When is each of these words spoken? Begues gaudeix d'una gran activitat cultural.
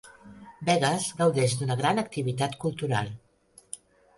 Begues 0.69 1.09
gaudeix 1.19 1.53
d'una 1.59 1.77
gran 1.83 2.03
activitat 2.05 2.59
cultural. 2.65 3.13